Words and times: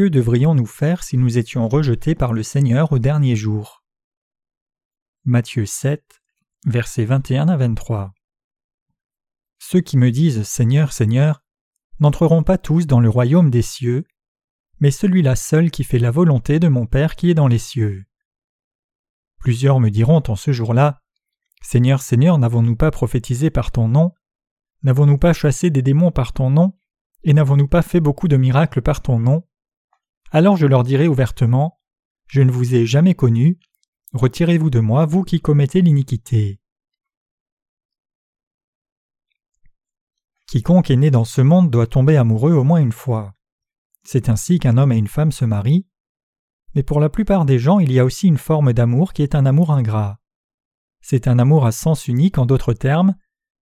Que 0.00 0.08
devrions-nous 0.08 0.64
faire 0.64 1.02
si 1.02 1.18
nous 1.18 1.36
étions 1.36 1.68
rejetés 1.68 2.14
par 2.14 2.32
le 2.32 2.42
Seigneur 2.42 2.90
au 2.90 2.98
dernier 2.98 3.36
jour? 3.36 3.84
Matthieu 5.26 5.66
7, 5.66 6.22
versets 6.64 7.04
21 7.04 7.48
à 7.48 7.58
23. 7.58 8.14
Ceux 9.58 9.82
qui 9.82 9.98
me 9.98 10.10
disent 10.10 10.44
Seigneur, 10.44 10.94
Seigneur, 10.94 11.42
n'entreront 11.98 12.42
pas 12.42 12.56
tous 12.56 12.86
dans 12.86 13.00
le 13.00 13.10
royaume 13.10 13.50
des 13.50 13.60
cieux, 13.60 14.06
mais 14.78 14.90
celui-là 14.90 15.36
seul 15.36 15.70
qui 15.70 15.84
fait 15.84 15.98
la 15.98 16.10
volonté 16.10 16.60
de 16.60 16.68
mon 16.68 16.86
Père 16.86 17.14
qui 17.14 17.28
est 17.28 17.34
dans 17.34 17.46
les 17.46 17.58
cieux. 17.58 18.06
Plusieurs 19.38 19.80
me 19.80 19.90
diront 19.90 20.22
en 20.28 20.34
ce 20.34 20.50
jour-là 20.50 21.02
Seigneur, 21.60 22.00
Seigneur, 22.00 22.38
n'avons-nous 22.38 22.76
pas 22.76 22.90
prophétisé 22.90 23.50
par 23.50 23.70
ton 23.70 23.86
nom? 23.88 24.14
N'avons-nous 24.82 25.18
pas 25.18 25.34
chassé 25.34 25.68
des 25.68 25.82
démons 25.82 26.10
par 26.10 26.32
ton 26.32 26.48
nom? 26.48 26.72
Et 27.22 27.34
n'avons-nous 27.34 27.68
pas 27.68 27.82
fait 27.82 28.00
beaucoup 28.00 28.28
de 28.28 28.38
miracles 28.38 28.80
par 28.80 29.02
ton 29.02 29.18
nom? 29.18 29.44
Alors 30.32 30.56
je 30.56 30.66
leur 30.66 30.84
dirai 30.84 31.08
ouvertement 31.08 31.80
Je 32.28 32.42
ne 32.42 32.52
vous 32.52 32.76
ai 32.76 32.86
jamais 32.86 33.14
connu, 33.14 33.58
retirez-vous 34.12 34.70
de 34.70 34.78
moi, 34.78 35.04
vous 35.04 35.24
qui 35.24 35.40
commettez 35.40 35.82
l'iniquité. 35.82 36.60
Quiconque 40.46 40.90
est 40.90 40.96
né 40.96 41.10
dans 41.10 41.24
ce 41.24 41.40
monde 41.40 41.70
doit 41.70 41.88
tomber 41.88 42.16
amoureux 42.16 42.52
au 42.52 42.62
moins 42.62 42.80
une 42.80 42.92
fois. 42.92 43.34
C'est 44.04 44.28
ainsi 44.28 44.58
qu'un 44.58 44.78
homme 44.78 44.92
et 44.92 44.98
une 44.98 45.08
femme 45.08 45.32
se 45.32 45.44
marient. 45.44 45.86
Mais 46.74 46.84
pour 46.84 47.00
la 47.00 47.08
plupart 47.08 47.44
des 47.44 47.58
gens, 47.58 47.80
il 47.80 47.92
y 47.92 47.98
a 47.98 48.04
aussi 48.04 48.28
une 48.28 48.38
forme 48.38 48.72
d'amour 48.72 49.12
qui 49.12 49.22
est 49.22 49.34
un 49.34 49.46
amour 49.46 49.72
ingrat. 49.72 50.20
C'est 51.00 51.26
un 51.26 51.40
amour 51.40 51.66
à 51.66 51.72
sens 51.72 52.06
unique, 52.06 52.38
en 52.38 52.46
d'autres 52.46 52.72
termes, 52.72 53.16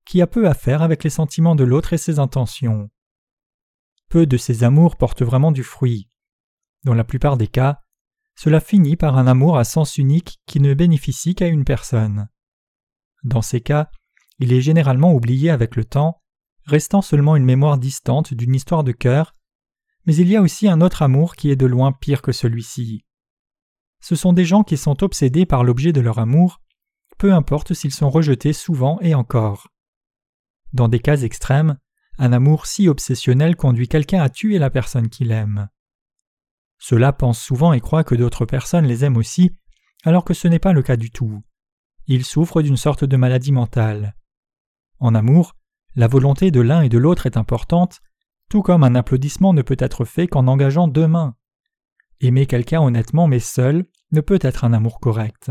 qui 0.04 0.20
a 0.20 0.26
peu 0.26 0.48
à 0.48 0.54
faire 0.54 0.82
avec 0.82 1.04
les 1.04 1.10
sentiments 1.10 1.54
de 1.54 1.64
l'autre 1.64 1.94
et 1.94 1.98
ses 1.98 2.18
intentions. 2.18 2.90
Peu 4.10 4.26
de 4.26 4.36
ces 4.36 4.64
amours 4.64 4.96
portent 4.96 5.22
vraiment 5.22 5.52
du 5.52 5.62
fruit. 5.62 6.08
Dans 6.88 6.94
la 6.94 7.04
plupart 7.04 7.36
des 7.36 7.48
cas, 7.48 7.82
cela 8.34 8.60
finit 8.60 8.96
par 8.96 9.18
un 9.18 9.26
amour 9.26 9.58
à 9.58 9.64
sens 9.64 9.98
unique 9.98 10.38
qui 10.46 10.58
ne 10.58 10.72
bénéficie 10.72 11.34
qu'à 11.34 11.46
une 11.46 11.66
personne. 11.66 12.30
Dans 13.24 13.42
ces 13.42 13.60
cas, 13.60 13.90
il 14.38 14.54
est 14.54 14.62
généralement 14.62 15.12
oublié 15.12 15.50
avec 15.50 15.76
le 15.76 15.84
temps, 15.84 16.22
restant 16.64 17.02
seulement 17.02 17.36
une 17.36 17.44
mémoire 17.44 17.76
distante 17.76 18.32
d'une 18.32 18.54
histoire 18.54 18.84
de 18.84 18.92
cœur, 18.92 19.36
mais 20.06 20.16
il 20.16 20.28
y 20.28 20.36
a 20.36 20.40
aussi 20.40 20.66
un 20.66 20.80
autre 20.80 21.02
amour 21.02 21.36
qui 21.36 21.50
est 21.50 21.56
de 21.56 21.66
loin 21.66 21.92
pire 21.92 22.22
que 22.22 22.32
celui-ci. 22.32 23.04
Ce 24.00 24.16
sont 24.16 24.32
des 24.32 24.46
gens 24.46 24.62
qui 24.62 24.78
sont 24.78 25.04
obsédés 25.04 25.44
par 25.44 25.64
l'objet 25.64 25.92
de 25.92 26.00
leur 26.00 26.18
amour, 26.18 26.62
peu 27.18 27.34
importe 27.34 27.74
s'ils 27.74 27.92
sont 27.92 28.08
rejetés 28.08 28.54
souvent 28.54 28.98
et 29.02 29.14
encore. 29.14 29.68
Dans 30.72 30.88
des 30.88 31.00
cas 31.00 31.18
extrêmes, 31.18 31.76
un 32.16 32.32
amour 32.32 32.64
si 32.64 32.88
obsessionnel 32.88 33.56
conduit 33.56 33.88
quelqu'un 33.88 34.22
à 34.22 34.30
tuer 34.30 34.58
la 34.58 34.70
personne 34.70 35.10
qu'il 35.10 35.32
aime. 35.32 35.68
Ceux-là 36.78 37.12
pensent 37.12 37.42
souvent 37.42 37.72
et 37.72 37.80
croient 37.80 38.04
que 38.04 38.14
d'autres 38.14 38.46
personnes 38.46 38.86
les 38.86 39.04
aiment 39.04 39.16
aussi, 39.16 39.52
alors 40.04 40.24
que 40.24 40.34
ce 40.34 40.48
n'est 40.48 40.58
pas 40.58 40.72
le 40.72 40.82
cas 40.82 40.96
du 40.96 41.10
tout. 41.10 41.42
Ils 42.06 42.24
souffrent 42.24 42.62
d'une 42.62 42.76
sorte 42.76 43.04
de 43.04 43.16
maladie 43.16 43.52
mentale. 43.52 44.16
En 44.98 45.14
amour, 45.14 45.54
la 45.94 46.06
volonté 46.06 46.50
de 46.50 46.60
l'un 46.60 46.82
et 46.82 46.88
de 46.88 46.98
l'autre 46.98 47.26
est 47.26 47.36
importante, 47.36 48.00
tout 48.48 48.62
comme 48.62 48.84
un 48.84 48.94
applaudissement 48.94 49.52
ne 49.52 49.62
peut 49.62 49.76
être 49.78 50.04
fait 50.04 50.26
qu'en 50.26 50.46
engageant 50.46 50.88
deux 50.88 51.06
mains. 51.06 51.34
Aimer 52.20 52.46
quelqu'un 52.46 52.80
honnêtement 52.80 53.26
mais 53.26 53.40
seul 53.40 53.84
ne 54.12 54.20
peut 54.20 54.38
être 54.40 54.64
un 54.64 54.72
amour 54.72 55.00
correct. 55.00 55.50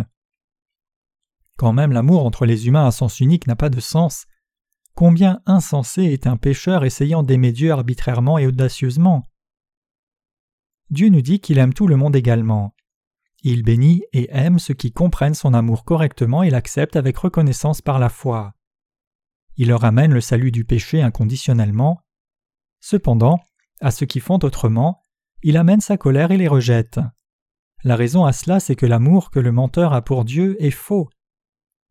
Quand 1.57 1.73
même 1.73 1.91
l'amour 1.91 2.25
entre 2.25 2.45
les 2.45 2.67
humains 2.67 2.87
à 2.87 2.91
sens 2.91 3.19
unique 3.19 3.47
n'a 3.47 3.55
pas 3.55 3.69
de 3.69 3.79
sens, 3.79 4.25
combien 4.95 5.41
insensé 5.45 6.03
est 6.03 6.27
un 6.27 6.37
pécheur 6.37 6.85
essayant 6.85 7.23
d'aimer 7.23 7.51
Dieu 7.51 7.71
arbitrairement 7.71 8.37
et 8.37 8.47
audacieusement? 8.47 9.23
Dieu 10.89 11.09
nous 11.09 11.21
dit 11.21 11.39
qu'il 11.39 11.57
aime 11.57 11.73
tout 11.73 11.87
le 11.87 11.97
monde 11.97 12.15
également. 12.15 12.73
Il 13.43 13.63
bénit 13.63 14.03
et 14.13 14.27
aime 14.31 14.59
ceux 14.59 14.73
qui 14.73 14.91
comprennent 14.91 15.33
son 15.33 15.53
amour 15.53 15.83
correctement 15.83 16.43
et 16.43 16.49
l'acceptent 16.49 16.95
avec 16.95 17.17
reconnaissance 17.17 17.81
par 17.81 17.99
la 17.99 18.09
foi. 18.09 18.53
Il 19.57 19.69
leur 19.69 19.85
amène 19.85 20.13
le 20.13 20.21
salut 20.21 20.51
du 20.51 20.65
péché 20.65 21.01
inconditionnellement. 21.01 22.01
Cependant, 22.79 23.39
à 23.81 23.91
ceux 23.91 24.05
qui 24.05 24.19
font 24.19 24.39
autrement, 24.43 25.01
il 25.43 25.57
amène 25.57 25.81
sa 25.81 25.97
colère 25.97 26.31
et 26.31 26.37
les 26.37 26.47
rejette. 26.47 26.99
La 27.83 27.95
raison 27.95 28.25
à 28.25 28.33
cela, 28.33 28.59
c'est 28.59 28.75
que 28.75 28.85
l'amour 28.85 29.29
que 29.29 29.39
le 29.39 29.51
menteur 29.51 29.93
a 29.93 30.01
pour 30.01 30.25
Dieu 30.25 30.61
est 30.63 30.71
faux. 30.71 31.09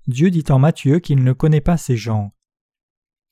Dieu 0.07 0.31
dit 0.31 0.45
en 0.49 0.59
Matthieu 0.59 0.99
qu'il 1.01 1.23
ne 1.23 1.33
connaît 1.33 1.61
pas 1.61 1.77
ces 1.77 1.97
gens. 1.97 2.33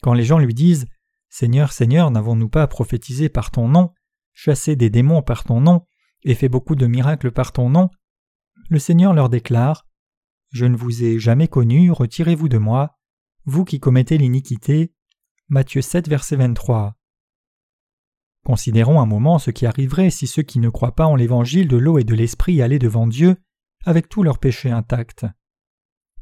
Quand 0.02 0.14
les 0.14 0.24
gens 0.24 0.38
lui 0.38 0.54
disent 0.54 0.86
Seigneur, 1.30 1.72
Seigneur, 1.72 2.10
n'avons-nous 2.10 2.48
pas 2.48 2.66
prophétisé 2.66 3.28
par 3.28 3.50
ton 3.50 3.68
nom, 3.68 3.92
chassé 4.34 4.76
des 4.76 4.90
démons 4.90 5.22
par 5.22 5.44
ton 5.44 5.60
nom, 5.60 5.86
et 6.22 6.34
fait 6.34 6.48
beaucoup 6.48 6.74
de 6.74 6.86
miracles 6.86 7.30
par 7.30 7.52
ton 7.52 7.70
nom, 7.70 7.90
le 8.68 8.78
Seigneur 8.78 9.12
leur 9.12 9.28
déclare 9.28 9.86
Je 10.50 10.66
ne 10.66 10.76
vous 10.76 11.04
ai 11.04 11.18
jamais 11.18 11.48
connu, 11.48 11.90
retirez-vous 11.90 12.48
de 12.48 12.58
moi, 12.58 12.98
vous 13.44 13.64
qui 13.64 13.80
commettez 13.80 14.18
l'iniquité. 14.18 14.92
Matthieu 15.48 15.82
7, 15.82 16.08
verset 16.08 16.36
23. 16.36 16.96
Considérons 18.44 19.00
un 19.00 19.06
moment 19.06 19.38
ce 19.38 19.50
qui 19.50 19.66
arriverait 19.66 20.10
si 20.10 20.26
ceux 20.26 20.42
qui 20.42 20.58
ne 20.58 20.70
croient 20.70 20.94
pas 20.94 21.06
en 21.06 21.16
l'évangile 21.16 21.68
de 21.68 21.76
l'eau 21.76 21.98
et 21.98 22.04
de 22.04 22.14
l'esprit 22.14 22.62
allaient 22.62 22.78
devant 22.78 23.06
Dieu 23.06 23.36
avec 23.84 24.08
tous 24.08 24.22
leurs 24.22 24.38
péchés 24.38 24.70
intacts. 24.70 25.26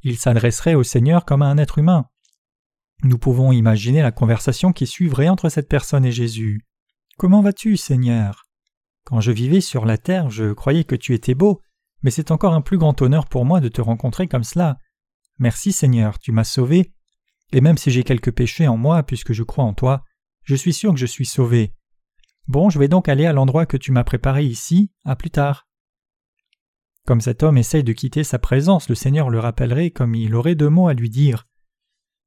Ils 0.03 0.19
s'adresseraient 0.19 0.75
au 0.75 0.83
Seigneur 0.83 1.25
comme 1.25 1.43
à 1.43 1.47
un 1.47 1.59
être 1.59 1.79
humain. 1.79 2.09
Nous 3.05 3.19
pouvons 3.19 3.53
imaginer 3.53 4.03
la 4.03 4.13
conversation 4.13 4.73
qui 4.73 4.87
suivrait 4.87 5.29
entre 5.29 5.49
cette 5.49 5.69
personne 5.69 6.05
et 6.05 6.13
Jésus. 6.13 6.67
Comment 7.19 7.43
vas-tu, 7.43 7.77
Seigneur? 7.77 8.47
Quand 9.05 9.21
je 9.21 9.33
vivais 9.33 9.61
sur 9.61 9.85
la 9.85 9.99
terre, 9.99 10.31
je 10.31 10.53
croyais 10.53 10.85
que 10.85 10.97
tu 10.97 11.15
étais 11.15 11.35
beau, 11.35 11.61
mais 12.03 12.11
c'est 12.11 12.31
encore 12.31 12.55
un 12.55 12.61
plus 12.61 12.79
grand 12.79 13.01
honneur 13.03 13.27
pour 13.27 13.45
moi 13.45 13.61
de 13.61 13.69
te 13.69 13.81
rencontrer 13.81 14.29
comme 14.29 14.45
cela. 14.45 14.79
Merci, 15.39 15.73
Seigneur, 15.73 16.19
tu 16.19 16.33
m'as 16.33 16.45
sauvé, 16.45 16.93
et 17.53 17.61
même 17.61 17.79
si 17.79 17.91
j'ai 17.91 18.05
quelques 18.05 18.33
péchés 18.33 18.67
en 18.67 18.77
moi, 18.77 19.03
puisque 19.03 19.33
je 19.33 19.43
crois 19.43 19.65
en 19.65 19.75
toi, 19.75 20.05
je 20.43 20.55
suis 20.55 20.73
sûr 20.73 20.93
que 20.93 20.99
je 20.99 21.07
suis 21.07 21.27
sauvé. 21.27 21.75
Bon, 22.49 22.71
je 22.71 22.79
vais 22.79 22.89
donc 22.89 23.09
aller 23.09 23.27
à 23.27 23.33
l'endroit 23.33 23.67
que 23.67 23.77
tu 23.77 23.93
m'as 23.93 24.05
préparé 24.05 24.45
ici, 24.45 24.91
à 25.05 25.15
plus 25.15 25.31
tard. 25.31 25.69
Comme 27.07 27.21
cet 27.21 27.43
homme 27.43 27.59
essaye 27.59 27.85
de 27.85 27.93
quitter 27.93 28.25
sa 28.25 28.39
présence, 28.39 28.89
le 28.89 28.95
Seigneur 28.95 29.31
le 29.31 29.39
rappellerait 29.39 29.91
comme 29.91 30.15
il 30.15 30.35
aurait 30.35 30.55
deux 30.55 30.69
mots 30.69 30.89
à 30.89 30.95
lui 30.95 31.11
dire. 31.11 31.47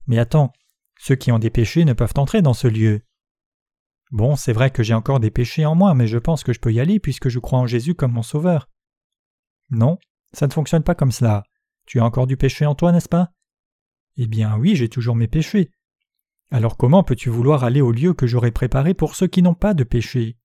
Mais 0.07 0.19
attends, 0.19 0.53
ceux 0.99 1.15
qui 1.15 1.31
ont 1.31 1.39
des 1.39 1.49
péchés 1.49 1.85
ne 1.85 1.93
peuvent 1.93 2.13
entrer 2.17 2.41
dans 2.41 2.53
ce 2.53 2.67
lieu. 2.67 3.01
Bon, 4.15 4.37
c'est 4.37 4.53
vrai 4.53 4.71
que 4.71 4.81
j'ai 4.81 4.93
encore 4.93 5.19
des 5.19 5.29
péchés 5.29 5.65
en 5.65 5.75
moi, 5.75 5.93
mais 5.93 6.07
je 6.07 6.17
pense 6.17 6.45
que 6.45 6.53
je 6.53 6.59
peux 6.61 6.71
y 6.71 6.79
aller 6.79 7.01
puisque 7.01 7.27
je 7.27 7.37
crois 7.37 7.59
en 7.59 7.67
Jésus 7.67 7.95
comme 7.95 8.13
mon 8.13 8.21
Sauveur. 8.21 8.69
Non, 9.71 9.97
ça 10.31 10.47
ne 10.47 10.53
fonctionne 10.53 10.83
pas 10.83 10.95
comme 10.95 11.11
cela. 11.11 11.43
Tu 11.85 11.99
as 11.99 12.05
encore 12.05 12.25
du 12.25 12.37
péché 12.37 12.65
en 12.65 12.75
toi, 12.75 12.93
n'est-ce 12.93 13.09
pas? 13.09 13.33
Eh 14.15 14.27
bien 14.27 14.55
oui, 14.55 14.77
j'ai 14.77 14.87
toujours 14.87 15.17
mes 15.17 15.27
péchés. 15.27 15.69
Alors 16.49 16.77
comment 16.77 17.03
peux-tu 17.03 17.29
vouloir 17.29 17.65
aller 17.65 17.81
au 17.81 17.91
lieu 17.91 18.13
que 18.13 18.25
j'aurais 18.25 18.51
préparé 18.51 18.93
pour 18.93 19.15
ceux 19.15 19.27
qui 19.27 19.41
n'ont 19.41 19.53
pas 19.53 19.73
de 19.73 19.83
péché? 19.83 20.37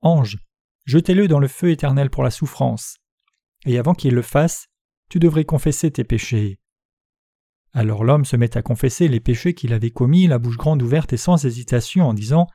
Ange, 0.00 0.38
jetez-le 0.86 1.28
dans 1.28 1.40
le 1.40 1.48
feu 1.48 1.72
éternel 1.72 2.08
pour 2.08 2.22
la 2.22 2.30
souffrance. 2.30 2.96
Et 3.66 3.78
avant 3.78 3.92
qu'il 3.92 4.14
le 4.14 4.22
fasse, 4.22 4.68
tu 5.10 5.18
devrais 5.18 5.44
confesser 5.44 5.90
tes 5.90 6.04
péchés. 6.04 6.58
Alors 7.74 8.02
l'homme 8.02 8.24
se 8.24 8.36
met 8.36 8.56
à 8.56 8.62
confesser 8.62 9.08
les 9.08 9.20
péchés 9.20 9.52
qu'il 9.52 9.74
avait 9.74 9.90
commis, 9.90 10.26
la 10.26 10.38
bouche 10.38 10.56
grande 10.56 10.82
ouverte 10.82 11.12
et 11.12 11.18
sans 11.18 11.44
hésitation, 11.44 12.08
en 12.08 12.14
disant 12.14 12.46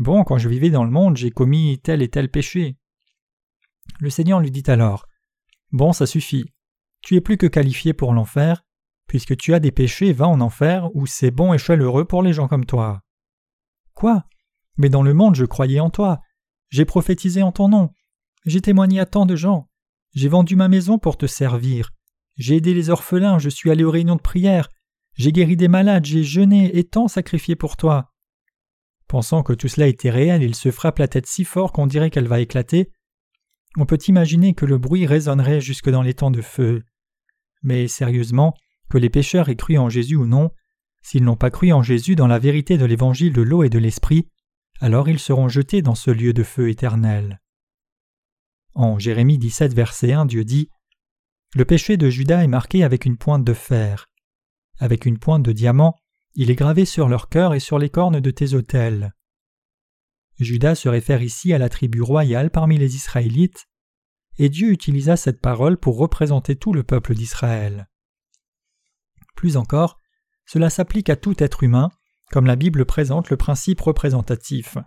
Bon, 0.00 0.24
quand 0.24 0.38
je 0.38 0.48
vivais 0.48 0.70
dans 0.70 0.84
le 0.84 0.90
monde, 0.90 1.18
j'ai 1.18 1.30
commis 1.30 1.78
tel 1.78 2.00
et 2.00 2.08
tel 2.08 2.30
péché. 2.30 2.78
Le 3.98 4.08
Seigneur 4.08 4.40
lui 4.40 4.50
dit 4.50 4.62
alors 4.66 5.06
Bon, 5.72 5.92
ça 5.92 6.06
suffit. 6.06 6.46
Tu 7.02 7.16
es 7.16 7.20
plus 7.20 7.36
que 7.36 7.46
qualifié 7.46 7.92
pour 7.92 8.14
l'enfer. 8.14 8.64
Puisque 9.06 9.36
tu 9.36 9.52
as 9.52 9.60
des 9.60 9.72
péchés, 9.72 10.14
va 10.14 10.26
en 10.26 10.40
enfer, 10.40 10.88
où 10.94 11.04
c'est 11.04 11.30
bon 11.30 11.52
et 11.52 11.58
chaleureux 11.58 12.06
pour 12.06 12.22
les 12.22 12.32
gens 12.32 12.48
comme 12.48 12.64
toi. 12.64 13.02
Quoi? 13.92 14.24
Mais 14.78 14.88
dans 14.88 15.02
le 15.02 15.12
monde, 15.12 15.34
je 15.34 15.44
croyais 15.44 15.80
en 15.80 15.90
toi. 15.90 16.20
J'ai 16.70 16.86
prophétisé 16.86 17.42
en 17.42 17.52
ton 17.52 17.68
nom. 17.68 17.90
J'ai 18.46 18.62
témoigné 18.62 19.00
à 19.00 19.06
tant 19.06 19.26
de 19.26 19.36
gens. 19.36 19.68
J'ai 20.14 20.28
vendu 20.28 20.56
ma 20.56 20.68
maison 20.68 20.98
pour 20.98 21.18
te 21.18 21.26
servir. 21.26 21.90
J'ai 22.36 22.56
aidé 22.56 22.72
les 22.72 22.88
orphelins, 22.88 23.38
je 23.38 23.50
suis 23.50 23.70
allé 23.70 23.84
aux 23.84 23.90
réunions 23.90 24.16
de 24.16 24.22
prière. 24.22 24.70
J'ai 25.12 25.30
guéri 25.30 25.58
des 25.58 25.68
malades, 25.68 26.06
j'ai 26.06 26.22
jeûné 26.22 26.74
et 26.78 26.84
tant 26.84 27.06
sacrifié 27.06 27.54
pour 27.54 27.76
toi. 27.76 28.10
Pensant 29.10 29.42
que 29.42 29.52
tout 29.52 29.66
cela 29.66 29.88
était 29.88 30.08
réel, 30.08 30.40
il 30.44 30.54
se 30.54 30.70
frappe 30.70 31.00
la 31.00 31.08
tête 31.08 31.26
si 31.26 31.42
fort 31.42 31.72
qu'on 31.72 31.88
dirait 31.88 32.10
qu'elle 32.10 32.28
va 32.28 32.38
éclater. 32.38 32.92
On 33.76 33.84
peut 33.84 33.98
imaginer 34.06 34.54
que 34.54 34.64
le 34.64 34.78
bruit 34.78 35.04
résonnerait 35.04 35.60
jusque 35.60 35.90
dans 35.90 36.02
les 36.02 36.14
temps 36.14 36.30
de 36.30 36.40
feu. 36.40 36.84
Mais 37.64 37.88
sérieusement, 37.88 38.54
que 38.88 38.98
les 38.98 39.10
pécheurs 39.10 39.48
aient 39.48 39.56
cru 39.56 39.78
en 39.78 39.88
Jésus 39.88 40.14
ou 40.14 40.26
non, 40.26 40.52
s'ils 41.02 41.24
n'ont 41.24 41.34
pas 41.34 41.50
cru 41.50 41.72
en 41.72 41.82
Jésus 41.82 42.14
dans 42.14 42.28
la 42.28 42.38
vérité 42.38 42.78
de 42.78 42.84
l'évangile 42.84 43.32
de 43.32 43.42
l'eau 43.42 43.64
et 43.64 43.68
de 43.68 43.80
l'esprit, 43.80 44.28
alors 44.78 45.08
ils 45.08 45.18
seront 45.18 45.48
jetés 45.48 45.82
dans 45.82 45.96
ce 45.96 46.12
lieu 46.12 46.32
de 46.32 46.44
feu 46.44 46.68
éternel. 46.68 47.40
En 48.74 49.00
Jérémie 49.00 49.38
17, 49.38 49.74
verset 49.74 50.12
1, 50.12 50.24
Dieu 50.24 50.44
dit 50.44 50.68
Le 51.56 51.64
péché 51.64 51.96
de 51.96 52.08
Judas 52.10 52.44
est 52.44 52.46
marqué 52.46 52.84
avec 52.84 53.06
une 53.06 53.18
pointe 53.18 53.42
de 53.42 53.54
fer. 53.54 54.06
Avec 54.78 55.04
une 55.04 55.18
pointe 55.18 55.42
de 55.42 55.50
diamant, 55.50 55.96
il 56.40 56.50
est 56.50 56.56
gravé 56.56 56.86
sur 56.86 57.06
leur 57.06 57.28
cœur 57.28 57.52
et 57.52 57.60
sur 57.60 57.78
les 57.78 57.90
cornes 57.90 58.18
de 58.18 58.30
tes 58.30 58.54
autels. 58.54 59.12
Judas 60.38 60.74
se 60.74 60.88
réfère 60.88 61.20
ici 61.22 61.52
à 61.52 61.58
la 61.58 61.68
tribu 61.68 62.00
royale 62.00 62.50
parmi 62.50 62.78
les 62.78 62.96
Israélites, 62.96 63.68
et 64.38 64.48
Dieu 64.48 64.70
utilisa 64.70 65.18
cette 65.18 65.42
parole 65.42 65.76
pour 65.76 65.98
représenter 65.98 66.56
tout 66.56 66.72
le 66.72 66.82
peuple 66.82 67.14
d'Israël. 67.14 67.90
Plus 69.36 69.58
encore, 69.58 69.98
cela 70.46 70.70
s'applique 70.70 71.10
à 71.10 71.16
tout 71.16 71.34
être 71.42 71.62
humain, 71.62 71.90
comme 72.30 72.46
la 72.46 72.56
Bible 72.56 72.86
présente 72.86 73.28
le 73.28 73.36
principe 73.36 73.82
représentatif. 73.82 74.78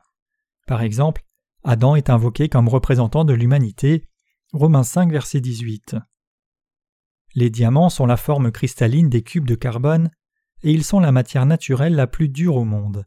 Par 0.66 0.82
exemple, 0.82 1.22
Adam 1.64 1.96
est 1.96 2.10
invoqué 2.10 2.50
comme 2.50 2.68
représentant 2.68 3.26
de 3.26 3.34
l'humanité. 3.36 4.10
Romains 4.54 4.82
5, 4.82 5.12
verset 5.12 5.40
18. 5.40 5.98
Les 7.36 7.52
diamants 7.52 7.92
sont 7.92 8.08
la 8.08 8.18
forme 8.18 8.52
cristalline 8.52 9.10
des 9.10 9.22
cubes 9.22 9.48
de 9.48 9.54
carbone, 9.54 10.10
et 10.64 10.72
ils 10.72 10.84
sont 10.84 11.00
la 11.00 11.12
matière 11.12 11.46
naturelle 11.46 11.96
la 11.96 12.08
plus 12.08 12.30
dure 12.30 12.56
au 12.56 12.66
monde. 12.66 13.06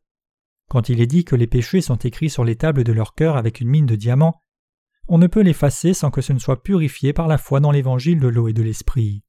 Quand 0.69 0.89
il 0.89 1.01
est 1.01 1.07
dit 1.07 1.25
que 1.25 1.37
les 1.37 1.47
péchés 1.47 1.81
sont 1.81 1.97
écrits 1.97 2.31
sur 2.31 2.45
les 2.45 2.57
tables 2.57 2.85
de 2.85 2.93
leur 2.93 3.15
cœur 3.15 3.37
avec 3.37 3.61
une 3.61 3.69
mine 3.69 3.87
de 3.87 3.97
diamants, 3.97 4.43
on 5.09 5.19
ne 5.19 5.27
peut 5.27 5.43
l'effacer 5.43 5.95
sans 5.95 6.11
que 6.11 6.21
ce 6.21 6.33
ne 6.33 6.39
soit 6.39 6.63
purifié 6.63 7.13
par 7.13 7.29
la 7.29 7.39
foi 7.39 7.61
dans 7.61 7.71
l'évangile 7.71 8.19
de 8.19 8.29
l'eau 8.29 8.49
et 8.49 8.53
de 8.53 8.63
l'esprit. 8.63 9.23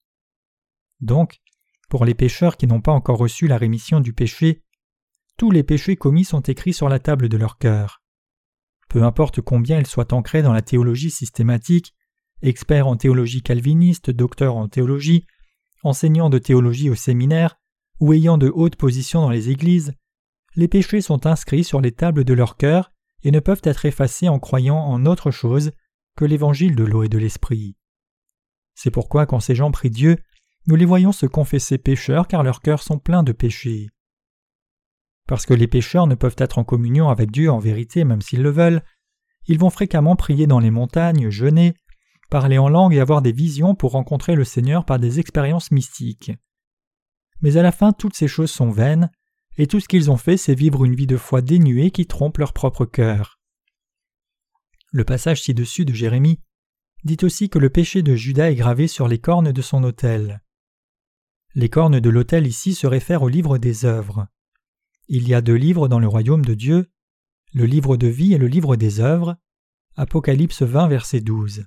Donc, 1.00 1.39
pour 1.89 2.03
les 2.03 2.15
pécheurs 2.15 2.57
qui 2.57 2.68
n'ont 2.68 2.81
pas 2.81 2.91
encore 2.91 3.19
reçu 3.19 3.47
la 3.47 3.57
rémission 3.57 4.00
du 4.00 4.13
péché, 4.13 4.63
tous 5.38 5.51
les 5.51 5.63
péchés 5.63 5.95
commis 5.95 6.25
sont 6.25 6.41
écrits 6.41 6.73
sur 6.73 6.89
la 6.89 7.00
table 7.00 7.30
de 7.30 7.38
leur 7.38 7.59
cœur. 7.59 8.01
Peu 8.89 9.03
importe 9.03 9.41
combien 9.41 9.80
ils 9.80 9.85
soient 9.85 10.13
ancrés 10.13 10.41
dans 10.41 10.53
la 10.53 10.63
théologie 10.63 11.12
systématique, 11.12 11.94
experts 12.41 12.88
en 12.88 12.97
théologie 12.97 13.44
calviniste, 13.44 14.09
docteurs 14.09 14.56
en 14.56 14.68
théologie, 14.68 15.27
enseignants 15.83 16.31
de 16.31 16.39
théologie 16.39 16.89
au 16.89 16.95
séminaire, 16.95 17.59
ou 17.99 18.13
ayant 18.13 18.38
de 18.38 18.51
hautes 18.53 18.75
positions 18.75 19.21
dans 19.21 19.29
les 19.29 19.49
églises, 19.49 19.94
les 20.55 20.67
péchés 20.67 21.01
sont 21.01 21.25
inscrits 21.25 21.63
sur 21.63 21.81
les 21.81 21.91
tables 21.91 22.23
de 22.23 22.33
leur 22.33 22.57
cœur 22.57 22.91
et 23.23 23.31
ne 23.31 23.39
peuvent 23.39 23.61
être 23.63 23.85
effacés 23.85 24.29
en 24.29 24.39
croyant 24.39 24.77
en 24.77 25.05
autre 25.05 25.31
chose 25.31 25.71
que 26.15 26.25
l'évangile 26.25 26.75
de 26.75 26.83
l'eau 26.83 27.03
et 27.03 27.09
de 27.09 27.17
l'esprit. 27.17 27.75
C'est 28.75 28.91
pourquoi 28.91 29.25
quand 29.25 29.39
ces 29.39 29.55
gens 29.55 29.71
prient 29.71 29.89
Dieu, 29.89 30.17
nous 30.65 30.75
les 30.75 30.85
voyons 30.85 31.11
se 31.11 31.25
confesser 31.25 31.77
pécheurs 31.77 32.27
car 32.27 32.44
leurs 32.44 32.61
cœurs 32.61 32.83
sont 32.83 32.99
pleins 32.99 33.23
de 33.23 33.31
péchés. 33.31 33.89
Parce 35.27 35.45
que 35.45 35.53
les 35.53 35.67
pécheurs 35.67 36.07
ne 36.07 36.15
peuvent 36.15 36.35
être 36.38 36.57
en 36.57 36.63
communion 36.63 37.09
avec 37.09 37.31
Dieu 37.31 37.51
en 37.51 37.59
vérité 37.59 38.03
même 38.03 38.21
s'ils 38.21 38.41
le 38.41 38.49
veulent, 38.49 38.83
ils 39.47 39.59
vont 39.59 39.69
fréquemment 39.69 40.15
prier 40.15 40.45
dans 40.47 40.59
les 40.59 40.71
montagnes, 40.71 41.29
jeûner, 41.29 41.73
parler 42.29 42.57
en 42.57 42.69
langue 42.69 42.94
et 42.94 42.99
avoir 42.99 43.21
des 43.21 43.31
visions 43.31 43.75
pour 43.75 43.91
rencontrer 43.91 44.35
le 44.35 44.44
Seigneur 44.44 44.85
par 44.85 44.99
des 44.99 45.19
expériences 45.19 45.71
mystiques. 45.71 46.31
Mais 47.42 47.57
à 47.57 47.62
la 47.62 47.72
fin 47.72 47.94
toutes 47.94 48.16
ces 48.16 48.28
choses 48.28 48.51
sont 48.51 48.72
vaines, 48.72 49.12
et 49.57 49.68
tout 49.68 49.80
ce 49.80 49.88
qu'ils 49.88 50.12
ont 50.12 50.18
fait 50.18 50.38
c'est 50.38 50.56
vivre 50.56 50.86
une 50.86 50.95
vie 50.95 51.07
de 51.07 51.18
foi 51.18 51.42
dénuée 51.42 51.92
qui 51.92 52.06
trompe 52.06 52.38
leur 52.38 52.54
propre 52.54 52.86
cœur. 52.86 53.39
Le 54.92 55.04
passage 55.04 55.42
ci-dessus 55.42 55.86
de 55.86 55.94
Jérémie 55.94 56.39
dit 57.04 57.18
aussi 57.24 57.50
que 57.50 57.60
le 57.60 57.69
péché 57.69 58.01
de 58.01 58.16
Judas 58.16 58.51
est 58.51 58.56
gravé 58.56 58.88
sur 58.88 59.07
les 59.07 59.19
cornes 59.19 59.51
de 59.51 59.62
son 59.62 59.84
autel. 59.84 60.42
Les 61.56 61.69
cornes 61.69 62.00
de 62.00 62.10
l'autel 62.10 62.48
ici 62.48 62.74
se 62.74 62.88
réfèrent 62.88 63.24
au 63.24 63.30
livre 63.30 63.57
des 63.57 63.86
œuvres. 63.86 64.28
Il 65.07 65.28
y 65.28 65.33
a 65.33 65.42
deux 65.42 65.56
livres 65.56 65.88
dans 65.88 66.00
le 66.00 66.07
royaume 66.07 66.45
de 66.45 66.54
Dieu, 66.54 66.92
le 67.54 67.66
livre 67.66 67.98
de 67.98 68.07
vie 68.07 68.33
et 68.33 68.38
le 68.38 68.48
livre 68.48 68.75
des 68.75 69.00
œuvres. 69.00 69.38
Apocalypse 69.95 70.62
20, 70.62 70.88
verset 70.88 71.22
12. 71.22 71.66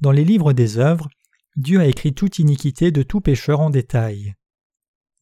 Dans 0.00 0.12
les 0.12 0.24
livres 0.24 0.52
des 0.52 0.78
œuvres, 0.78 1.08
Dieu 1.56 1.80
a 1.80 1.86
écrit 1.86 2.12
toute 2.12 2.38
iniquité 2.38 2.90
de 2.90 3.02
tout 3.02 3.20
pécheur 3.20 3.60
en 3.60 3.70
détail. 3.70 4.34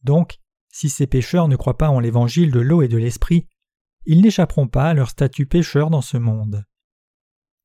Donc, 0.03 0.39
si 0.71 0.89
ces 0.89 1.07
pécheurs 1.07 1.47
ne 1.47 1.55
croient 1.55 1.77
pas 1.77 1.89
en 1.89 1.99
l'évangile 1.99 2.51
de 2.51 2.59
l'eau 2.59 2.81
et 2.81 2.87
de 2.87 2.97
l'esprit, 2.97 3.47
ils 4.05 4.21
n'échapperont 4.21 4.67
pas 4.67 4.89
à 4.89 4.93
leur 4.93 5.09
statut 5.09 5.45
pécheur 5.45 5.89
dans 5.89 6.01
ce 6.01 6.17
monde. 6.17 6.65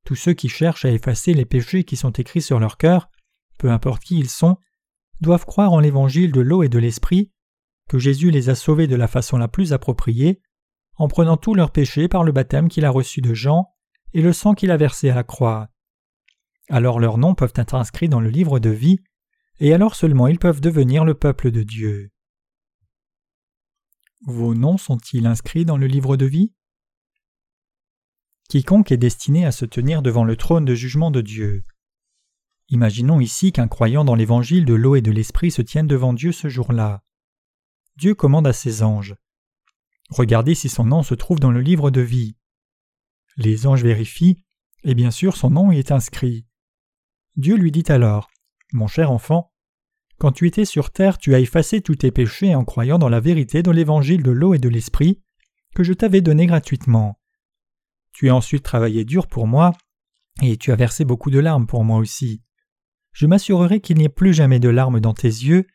Tous 0.04 0.16
ceux 0.16 0.34
qui 0.34 0.48
cherchent 0.48 0.84
à 0.84 0.90
effacer 0.90 1.32
les 1.32 1.46
péchés 1.46 1.84
qui 1.84 1.96
sont 1.96 2.10
écrits 2.10 2.42
sur 2.42 2.60
leur 2.60 2.76
cœur, 2.76 3.08
peu 3.58 3.70
importe 3.70 4.02
qui 4.02 4.18
ils 4.18 4.28
sont, 4.28 4.58
doivent 5.20 5.46
croire 5.46 5.72
en 5.72 5.80
l'évangile 5.80 6.32
de 6.32 6.40
l'eau 6.40 6.62
et 6.62 6.68
de 6.68 6.78
l'esprit 6.78 7.30
que 7.88 7.98
Jésus 7.98 8.30
les 8.30 8.48
a 8.48 8.54
sauvés 8.54 8.86
de 8.86 8.96
la 8.96 9.08
façon 9.08 9.36
la 9.36 9.48
plus 9.48 9.72
appropriée, 9.72 10.40
en 10.96 11.08
prenant 11.08 11.36
tous 11.36 11.54
leurs 11.54 11.70
péchés 11.70 12.08
par 12.08 12.24
le 12.24 12.32
baptême 12.32 12.68
qu'il 12.68 12.84
a 12.84 12.90
reçu 12.90 13.20
de 13.20 13.34
Jean 13.34 13.68
et 14.12 14.22
le 14.22 14.32
sang 14.32 14.54
qu'il 14.54 14.70
a 14.70 14.76
versé 14.76 15.10
à 15.10 15.14
la 15.14 15.24
croix. 15.24 15.68
Alors 16.70 16.98
leurs 16.98 17.18
noms 17.18 17.34
peuvent 17.34 17.52
être 17.56 17.74
inscrits 17.74 18.08
dans 18.08 18.20
le 18.20 18.30
livre 18.30 18.58
de 18.58 18.70
vie, 18.70 19.00
et 19.60 19.74
alors 19.74 19.94
seulement 19.94 20.28
ils 20.28 20.38
peuvent 20.38 20.60
devenir 20.60 21.04
le 21.04 21.14
peuple 21.14 21.50
de 21.50 21.62
Dieu. 21.62 22.10
Vos 24.26 24.54
noms 24.54 24.78
sont-ils 24.78 25.26
inscrits 25.26 25.66
dans 25.66 25.76
le 25.76 25.86
livre 25.86 26.16
de 26.16 26.24
vie? 26.24 26.54
Quiconque 28.48 28.90
est 28.90 28.96
destiné 28.96 29.44
à 29.44 29.52
se 29.52 29.66
tenir 29.66 30.00
devant 30.00 30.24
le 30.24 30.36
trône 30.36 30.64
de 30.64 30.74
jugement 30.74 31.10
de 31.10 31.20
Dieu. 31.20 31.64
Imaginons 32.68 33.20
ici 33.20 33.52
qu'un 33.52 33.68
croyant 33.68 34.02
dans 34.02 34.14
l'évangile 34.14 34.64
de 34.64 34.72
l'eau 34.72 34.96
et 34.96 35.02
de 35.02 35.10
l'esprit 35.10 35.50
se 35.50 35.60
tienne 35.60 35.86
devant 35.86 36.14
Dieu 36.14 36.32
ce 36.32 36.48
jour-là. 36.48 37.04
Dieu 37.96 38.14
commande 38.14 38.46
à 38.46 38.54
ses 38.54 38.82
anges. 38.82 39.14
Regardez 40.08 40.54
si 40.54 40.70
son 40.70 40.84
nom 40.84 41.02
se 41.02 41.14
trouve 41.14 41.38
dans 41.38 41.50
le 41.50 41.60
livre 41.60 41.90
de 41.90 42.00
vie. 42.00 42.36
Les 43.36 43.66
anges 43.66 43.82
vérifient, 43.82 44.42
et 44.84 44.94
bien 44.94 45.10
sûr 45.10 45.36
son 45.36 45.50
nom 45.50 45.70
y 45.70 45.78
est 45.78 45.92
inscrit. 45.92 46.46
Dieu 47.36 47.56
lui 47.56 47.70
dit 47.70 47.84
alors 47.88 48.30
Mon 48.72 48.86
cher 48.86 49.10
enfant, 49.10 49.52
quand 50.24 50.32
tu 50.32 50.46
étais 50.46 50.64
sur 50.64 50.90
terre, 50.90 51.18
tu 51.18 51.34
as 51.34 51.38
effacé 51.38 51.82
tous 51.82 51.96
tes 51.96 52.10
péchés 52.10 52.54
en 52.54 52.64
croyant 52.64 52.98
dans 52.98 53.10
la 53.10 53.20
vérité 53.20 53.62
de 53.62 53.70
l'évangile 53.70 54.22
de 54.22 54.30
l'eau 54.30 54.54
et 54.54 54.58
de 54.58 54.70
l'esprit 54.70 55.20
que 55.74 55.84
je 55.84 55.92
t'avais 55.92 56.22
donné 56.22 56.46
gratuitement. 56.46 57.20
Tu 58.14 58.30
as 58.30 58.34
ensuite 58.34 58.62
travaillé 58.62 59.04
dur 59.04 59.26
pour 59.26 59.46
moi, 59.46 59.72
et 60.40 60.56
tu 60.56 60.72
as 60.72 60.76
versé 60.76 61.04
beaucoup 61.04 61.30
de 61.30 61.38
larmes 61.38 61.66
pour 61.66 61.84
moi 61.84 61.98
aussi. 61.98 62.42
Je 63.12 63.26
m'assurerai 63.26 63.80
qu'il 63.80 63.98
n'y 63.98 64.04
ait 64.04 64.08
plus 64.08 64.32
jamais 64.32 64.60
de 64.60 64.70
larmes 64.70 64.98
dans 64.98 65.12
tes 65.12 65.28
yeux, 65.28 65.66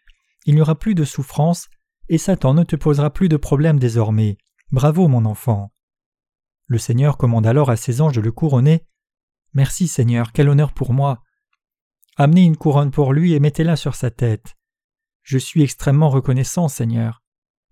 il 0.47 0.55
n'y 0.55 0.61
aura 0.61 0.73
plus 0.73 0.95
de 0.95 1.05
souffrance, 1.05 1.67
et 2.07 2.17
Satan 2.17 2.55
ne 2.55 2.63
te 2.63 2.75
posera 2.75 3.13
plus 3.13 3.29
de 3.29 3.37
problèmes 3.37 3.77
désormais. 3.77 4.39
Bravo, 4.71 5.07
mon 5.07 5.25
enfant. 5.25 5.71
Le 6.65 6.79
Seigneur 6.79 7.17
commande 7.17 7.45
alors 7.45 7.69
à 7.69 7.75
ses 7.75 8.01
anges 8.01 8.15
de 8.15 8.21
le 8.21 8.31
couronner. 8.31 8.83
Merci, 9.53 9.87
Seigneur, 9.87 10.31
quel 10.31 10.49
honneur 10.49 10.73
pour 10.73 10.91
moi. 10.91 11.21
Amenez 12.21 12.43
une 12.43 12.57
couronne 12.57 12.91
pour 12.91 13.13
lui 13.13 13.31
et 13.31 13.39
mettez-la 13.39 13.77
sur 13.77 13.95
sa 13.95 14.11
tête. 14.11 14.57
Je 15.23 15.37
suis 15.37 15.63
extrêmement 15.63 16.09
reconnaissant, 16.09 16.67
Seigneur. 16.67 17.23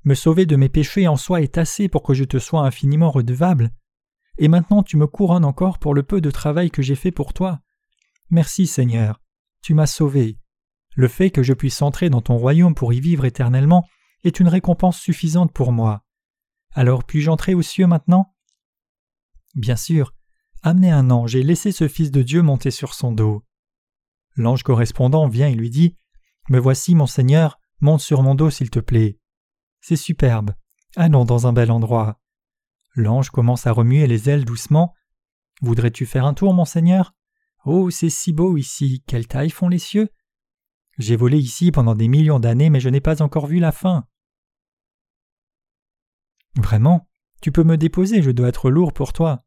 Me 0.06 0.16
sauver 0.16 0.46
de 0.46 0.56
mes 0.56 0.70
péchés 0.70 1.06
en 1.06 1.18
soi 1.18 1.42
est 1.42 1.58
assez 1.58 1.90
pour 1.90 2.02
que 2.02 2.14
je 2.14 2.24
te 2.24 2.40
sois 2.40 2.62
infiniment 2.62 3.12
redevable. 3.12 3.72
Et 4.38 4.48
maintenant 4.48 4.84
tu 4.84 4.96
me 4.96 5.06
couronnes 5.06 5.44
encore 5.44 5.80
pour 5.80 5.94
le 5.94 6.02
peu 6.02 6.22
de 6.22 6.32
travail 6.32 6.72
que 6.72 6.82
j'ai 6.82 6.96
fait 6.96 7.12
pour 7.12 7.34
toi. 7.34 7.60
Merci, 8.30 8.68
Seigneur. 8.68 9.20
Tu 9.62 9.74
m'as 9.74 9.86
sauvé. 9.86 10.38
Le 10.96 11.10
fait 11.10 11.30
que 11.30 11.44
je 11.44 11.52
puisse 11.52 11.82
entrer 11.82 12.10
dans 12.10 12.22
ton 12.22 12.38
royaume 12.38 12.74
pour 12.74 12.94
y 12.94 13.02
vivre 13.02 13.26
éternellement 13.26 13.86
est 14.24 14.40
une 14.40 14.48
récompense 14.48 14.98
suffisante 14.98 15.52
pour 15.52 15.74
moi. 15.74 16.06
Alors 16.72 17.04
puis-je 17.04 17.30
entrer 17.30 17.54
aux 17.54 17.62
cieux 17.62 17.86
maintenant? 17.86 18.34
Bien 19.56 19.76
sûr, 19.76 20.14
amenez 20.64 20.92
un 20.92 21.12
ange 21.12 21.36
et 21.36 21.44
laissez 21.44 21.74
ce 21.74 21.90
Fils 21.90 22.12
de 22.12 22.22
Dieu 22.22 22.42
monter 22.42 22.72
sur 22.72 22.94
son 22.94 23.12
dos. 23.12 23.44
L'ange 24.38 24.64
correspondant 24.64 25.28
vient 25.28 25.48
et 25.48 25.56
lui 25.56 25.70
dit 25.70 25.98
Me 26.50 26.60
voici, 26.60 26.96
mon 26.96 27.08
Seigneur, 27.08 27.60
monte 27.82 28.02
sur 28.02 28.22
mon 28.22 28.36
dos, 28.36 28.52
s'il 28.52 28.70
te 28.70 28.80
plaît. 28.80 29.20
C'est 29.82 29.96
superbe. 29.96 30.52
Allons 30.96 31.26
dans 31.26 31.48
un 31.48 31.54
bel 31.54 31.72
endroit. 31.72 32.20
L'ange 32.96 33.32
commence 33.32 33.68
à 33.68 33.72
remuer 33.72 34.08
les 34.08 34.30
ailes 34.30 34.46
doucement. 34.46 34.94
Voudrais-tu 35.62 36.06
faire 36.06 36.26
un 36.26 36.34
tour, 36.34 36.54
mon 36.54 36.66
Seigneur? 36.66 37.14
Oh, 37.66 37.90
c'est 37.90 38.10
si 38.10 38.32
beau 38.32 38.58
ici, 38.58 39.04
quelle 39.08 39.28
taille 39.28 39.50
font 39.50 39.70
les 39.70 39.80
cieux 39.80 40.10
J'ai 40.98 41.16
volé 41.16 41.38
ici 41.38 41.72
pendant 41.72 41.96
des 41.96 42.08
millions 42.08 42.40
d'années, 42.40 42.70
mais 42.70 42.80
je 42.80 42.90
n'ai 42.90 43.02
pas 43.02 43.22
encore 43.22 43.48
vu 43.48 43.60
la 43.60 43.72
fin. 43.72 44.08
Vraiment, 46.56 47.08
tu 47.42 47.52
peux 47.52 47.64
me 47.64 47.78
déposer, 47.78 48.22
je 48.22 48.32
dois 48.32 48.50
être 48.50 48.70
lourd 48.70 48.94
pour 48.94 49.14
toi. 49.14 49.44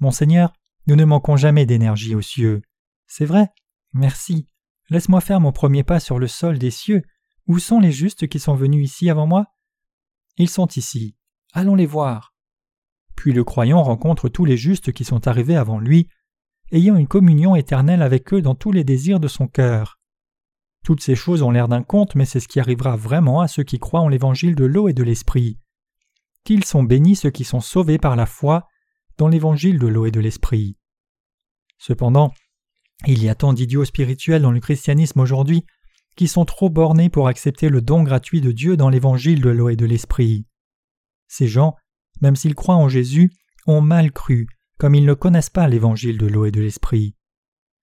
Monseigneur, 0.00 0.52
nous 0.86 0.96
ne 0.96 1.04
manquons 1.04 1.36
jamais 1.36 1.66
d'énergie 1.66 2.14
aux 2.14 2.22
cieux. 2.22 2.62
C'est 3.06 3.26
vrai? 3.26 3.48
Merci. 3.92 4.46
Laisse-moi 4.90 5.20
faire 5.20 5.40
mon 5.40 5.52
premier 5.52 5.84
pas 5.84 6.00
sur 6.00 6.18
le 6.18 6.28
sol 6.28 6.58
des 6.58 6.70
cieux. 6.70 7.02
Où 7.46 7.58
sont 7.58 7.80
les 7.80 7.92
justes 7.92 8.28
qui 8.28 8.38
sont 8.38 8.54
venus 8.54 8.84
ici 8.84 9.10
avant 9.10 9.26
moi? 9.26 9.46
Ils 10.36 10.48
sont 10.48 10.68
ici. 10.68 11.16
Allons 11.52 11.74
les 11.74 11.86
voir. 11.86 12.34
Puis 13.16 13.32
le 13.32 13.44
croyant 13.44 13.82
rencontre 13.82 14.28
tous 14.28 14.44
les 14.44 14.56
justes 14.56 14.92
qui 14.92 15.04
sont 15.04 15.26
arrivés 15.28 15.56
avant 15.56 15.78
lui, 15.78 16.08
ayant 16.70 16.96
une 16.96 17.08
communion 17.08 17.56
éternelle 17.56 18.02
avec 18.02 18.32
eux 18.32 18.40
dans 18.40 18.54
tous 18.54 18.72
les 18.72 18.84
désirs 18.84 19.20
de 19.20 19.28
son 19.28 19.48
cœur. 19.48 19.98
Toutes 20.84 21.02
ces 21.02 21.14
choses 21.14 21.42
ont 21.42 21.50
l'air 21.50 21.68
d'un 21.68 21.82
conte, 21.82 22.14
mais 22.14 22.24
c'est 22.24 22.40
ce 22.40 22.48
qui 22.48 22.60
arrivera 22.60 22.96
vraiment 22.96 23.40
à 23.40 23.48
ceux 23.48 23.62
qui 23.62 23.78
croient 23.78 24.00
en 24.00 24.08
l'évangile 24.08 24.54
de 24.54 24.64
l'eau 24.64 24.88
et 24.88 24.94
de 24.94 25.02
l'esprit 25.02 25.58
qu'ils 26.44 26.64
sont 26.64 26.82
bénis 26.82 27.16
ceux 27.16 27.30
qui 27.30 27.44
sont 27.44 27.60
sauvés 27.60 27.98
par 27.98 28.16
la 28.16 28.26
foi 28.26 28.66
dans 29.18 29.28
l'évangile 29.28 29.78
de 29.78 29.86
l'eau 29.86 30.06
et 30.06 30.10
de 30.10 30.20
l'esprit. 30.20 30.76
Cependant, 31.78 32.32
il 33.06 33.22
y 33.22 33.28
a 33.28 33.34
tant 33.34 33.52
d'idiots 33.52 33.84
spirituels 33.84 34.42
dans 34.42 34.52
le 34.52 34.60
christianisme 34.60 35.20
aujourd'hui 35.20 35.64
qui 36.16 36.28
sont 36.28 36.44
trop 36.44 36.68
bornés 36.68 37.08
pour 37.08 37.28
accepter 37.28 37.68
le 37.68 37.80
don 37.80 38.02
gratuit 38.02 38.40
de 38.40 38.52
Dieu 38.52 38.76
dans 38.76 38.88
l'évangile 38.88 39.40
de 39.40 39.50
l'eau 39.50 39.68
et 39.70 39.76
de 39.76 39.86
l'esprit. 39.86 40.46
Ces 41.26 41.48
gens, 41.48 41.74
même 42.20 42.36
s'ils 42.36 42.54
croient 42.54 42.76
en 42.76 42.88
Jésus, 42.88 43.32
ont 43.66 43.80
mal 43.80 44.12
cru, 44.12 44.46
comme 44.78 44.94
ils 44.94 45.06
ne 45.06 45.14
connaissent 45.14 45.50
pas 45.50 45.68
l'évangile 45.68 46.18
de 46.18 46.26
l'eau 46.26 46.44
et 46.44 46.50
de 46.50 46.60
l'esprit. 46.60 47.16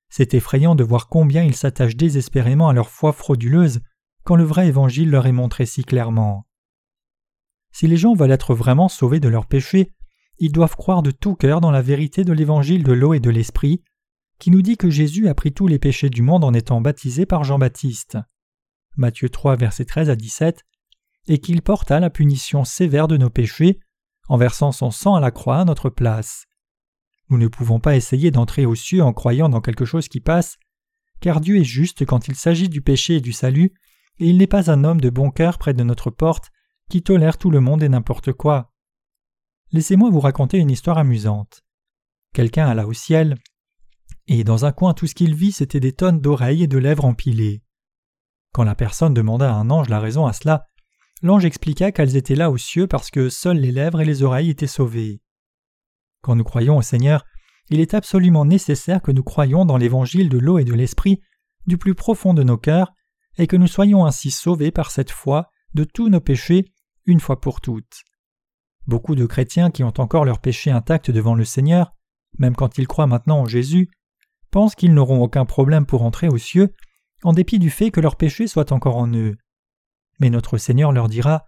C'est 0.09 0.33
effrayant 0.33 0.75
de 0.75 0.83
voir 0.83 1.07
combien 1.07 1.43
ils 1.43 1.55
s'attachent 1.55 1.95
désespérément 1.95 2.69
à 2.69 2.73
leur 2.73 2.89
foi 2.89 3.13
frauduleuse 3.13 3.81
quand 4.23 4.35
le 4.35 4.43
vrai 4.43 4.67
évangile 4.67 5.09
leur 5.09 5.25
est 5.25 5.31
montré 5.31 5.65
si 5.65 5.83
clairement. 5.83 6.45
Si 7.71 7.87
les 7.87 7.97
gens 7.97 8.13
veulent 8.13 8.31
être 8.31 8.55
vraiment 8.55 8.89
sauvés 8.89 9.19
de 9.19 9.29
leurs 9.29 9.45
péchés, 9.45 9.91
ils 10.39 10.51
doivent 10.51 10.75
croire 10.75 11.03
de 11.03 11.11
tout 11.11 11.35
cœur 11.35 11.61
dans 11.61 11.71
la 11.71 11.81
vérité 11.81 12.23
de 12.23 12.33
l'évangile 12.33 12.83
de 12.83 12.93
l'eau 12.93 13.13
et 13.13 13.19
de 13.19 13.29
l'esprit, 13.29 13.83
qui 14.39 14.51
nous 14.51 14.61
dit 14.61 14.77
que 14.77 14.89
Jésus 14.89 15.27
a 15.27 15.35
pris 15.35 15.51
tous 15.51 15.67
les 15.67 15.79
péchés 15.79 16.09
du 16.09 16.21
monde 16.21 16.43
en 16.43 16.53
étant 16.53 16.81
baptisé 16.81 17.25
par 17.25 17.43
Jean-Baptiste. 17.43 18.17
Matthieu 18.95 19.29
3, 19.29 19.57
versets 19.57 19.85
13 19.85 20.09
à 20.09 20.15
17, 20.15 20.63
et 21.27 21.39
qu'il 21.39 21.61
porta 21.61 21.99
la 21.99 22.09
punition 22.09 22.63
sévère 22.63 23.07
de 23.07 23.17
nos 23.17 23.29
péchés 23.29 23.79
en 24.29 24.37
versant 24.37 24.71
son 24.71 24.91
sang 24.91 25.15
à 25.15 25.19
la 25.19 25.31
croix 25.31 25.59
à 25.59 25.65
notre 25.65 25.89
place. 25.89 26.45
Nous 27.29 27.37
ne 27.37 27.47
pouvons 27.47 27.79
pas 27.79 27.95
essayer 27.95 28.31
d'entrer 28.31 28.65
aux 28.65 28.75
cieux 28.75 29.03
en 29.03 29.13
croyant 29.13 29.49
dans 29.49 29.61
quelque 29.61 29.85
chose 29.85 30.07
qui 30.07 30.21
passe, 30.21 30.57
car 31.19 31.41
Dieu 31.41 31.57
est 31.57 31.65
juste 31.65 32.05
quand 32.05 32.27
il 32.27 32.35
s'agit 32.35 32.69
du 32.69 32.81
péché 32.81 33.17
et 33.17 33.21
du 33.21 33.33
salut, 33.33 33.73
et 34.19 34.27
il 34.27 34.37
n'est 34.37 34.47
pas 34.47 34.71
un 34.71 34.83
homme 34.83 35.01
de 35.01 35.09
bon 35.09 35.31
cœur 35.31 35.57
près 35.57 35.73
de 35.73 35.83
notre 35.83 36.09
porte 36.09 36.49
qui 36.89 37.03
tolère 37.03 37.37
tout 37.37 37.51
le 37.51 37.59
monde 37.59 37.83
et 37.83 37.89
n'importe 37.89 38.33
quoi. 38.33 38.73
Laissez-moi 39.71 40.09
vous 40.09 40.19
raconter 40.19 40.57
une 40.57 40.71
histoire 40.71 40.97
amusante. 40.97 41.61
Quelqu'un 42.33 42.67
alla 42.67 42.87
au 42.87 42.93
ciel, 42.93 43.37
et 44.29 44.43
dans 44.43 44.65
un 44.65 44.71
coin 44.71 44.93
tout 44.93 45.07
ce 45.07 45.15
qu'il 45.15 45.35
vit 45.35 45.51
c'était 45.51 45.79
des 45.79 45.91
tonnes 45.91 46.21
d'oreilles 46.21 46.63
et 46.63 46.67
de 46.67 46.77
lèvres 46.77 47.05
empilées. 47.05 47.63
Quand 48.53 48.63
la 48.63 48.75
personne 48.75 49.13
demanda 49.13 49.51
à 49.51 49.55
un 49.55 49.69
ange 49.69 49.89
la 49.89 49.99
raison 49.99 50.25
à 50.25 50.33
cela, 50.33 50.67
l'ange 51.21 51.45
expliqua 51.45 51.91
qu'elles 51.91 52.15
étaient 52.15 52.35
là 52.35 52.51
aux 52.51 52.57
cieux 52.57 52.87
parce 52.87 53.11
que 53.11 53.29
seules 53.29 53.59
les 53.59 53.71
lèvres 53.71 54.01
et 54.01 54.05
les 54.05 54.23
oreilles 54.23 54.49
étaient 54.49 54.67
sauvées. 54.67 55.21
Quand 56.21 56.35
nous 56.35 56.43
croyons 56.43 56.77
au 56.77 56.81
Seigneur, 56.81 57.25
il 57.69 57.79
est 57.79 57.93
absolument 57.93 58.45
nécessaire 58.45 59.01
que 59.01 59.11
nous 59.11 59.23
croyions 59.23 59.65
dans 59.65 59.77
l'évangile 59.77 60.29
de 60.29 60.37
l'eau 60.37 60.57
et 60.57 60.63
de 60.63 60.73
l'esprit 60.73 61.21
du 61.67 61.77
plus 61.77 61.95
profond 61.95 62.33
de 62.33 62.43
nos 62.43 62.57
cœurs, 62.57 62.93
et 63.37 63.47
que 63.47 63.55
nous 63.55 63.67
soyons 63.67 64.05
ainsi 64.05 64.31
sauvés 64.31 64.71
par 64.71 64.91
cette 64.91 65.11
foi 65.11 65.49
de 65.73 65.83
tous 65.83 66.09
nos 66.09 66.19
péchés 66.19 66.65
une 67.05 67.19
fois 67.19 67.39
pour 67.39 67.61
toutes. 67.61 68.03
Beaucoup 68.87 69.15
de 69.15 69.25
chrétiens 69.25 69.71
qui 69.71 69.83
ont 69.83 69.93
encore 69.97 70.25
leurs 70.25 70.41
péchés 70.41 70.71
intacts 70.71 71.11
devant 71.11 71.35
le 71.35 71.45
Seigneur, 71.45 71.93
même 72.37 72.55
quand 72.55 72.77
ils 72.77 72.87
croient 72.87 73.07
maintenant 73.07 73.41
en 73.41 73.45
Jésus, 73.45 73.89
pensent 74.51 74.75
qu'ils 74.75 74.93
n'auront 74.93 75.21
aucun 75.21 75.45
problème 75.45 75.85
pour 75.85 76.03
entrer 76.03 76.27
aux 76.27 76.37
cieux, 76.37 76.73
en 77.23 77.33
dépit 77.33 77.59
du 77.59 77.69
fait 77.69 77.91
que 77.91 78.01
leurs 78.01 78.15
péchés 78.15 78.47
soient 78.47 78.73
encore 78.73 78.97
en 78.97 79.11
eux. 79.13 79.37
Mais 80.19 80.29
notre 80.29 80.57
Seigneur 80.57 80.91
leur 80.91 81.09
dira 81.09 81.45